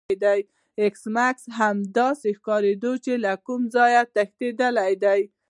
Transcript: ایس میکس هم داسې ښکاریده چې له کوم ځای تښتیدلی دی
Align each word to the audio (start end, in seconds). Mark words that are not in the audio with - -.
ایس 0.81 1.01
میکس 1.15 1.43
هم 1.57 1.75
داسې 1.99 2.29
ښکاریده 2.37 2.91
چې 3.05 3.13
له 3.23 3.31
کوم 3.45 3.61
ځای 3.75 3.93
تښتیدلی 4.15 4.93
دی 5.03 5.21